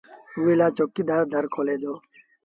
اُئي 0.37 0.53
لآ 0.59 0.67
چوڪيدآر 0.77 1.21
در 1.33 1.45
کولي 1.53 1.75
دو 1.81 1.93